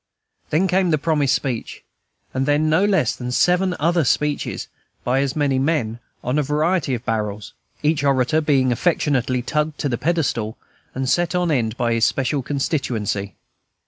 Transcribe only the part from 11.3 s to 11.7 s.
on